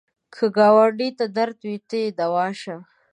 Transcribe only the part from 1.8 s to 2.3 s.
ته یې